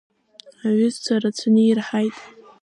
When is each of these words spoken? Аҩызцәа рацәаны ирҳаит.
Аҩызцәа 0.67 1.15
рацәаны 1.21 1.61
ирҳаит. 1.71 2.15